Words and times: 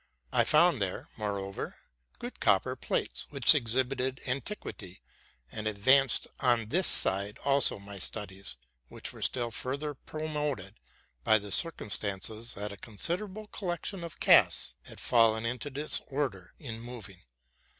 I 0.33 0.45
found 0.45 0.81
there, 0.81 1.09
moreover, 1.15 1.75
good 2.17 2.39
copper 2.39 2.75
plates, 2.75 3.27
which 3.29 3.53
exhibited 3.53 4.19
antiquity, 4.25 4.99
and 5.51 5.67
advanced 5.67 6.25
on 6.39 6.69
this 6.69 6.87
side 6.87 7.37
also 7.45 7.77
my 7.77 7.99
studies, 7.99 8.57
which 8.87 9.13
were 9.13 9.21
still 9.21 9.51
further 9.51 9.93
promoted 9.93 10.79
by 11.23 11.37
the 11.37 11.51
circumstance 11.51 12.29
that 12.55 12.71
a 12.71 12.77
considerable 12.77 13.45
collection 13.49 14.03
of 14.03 14.19
casts 14.19 14.73
had 14.85 14.99
fallen 14.99 15.45
into 15.45 15.69
disorder 15.69 16.55
in 16.57 16.79
moving. 16.79 17.21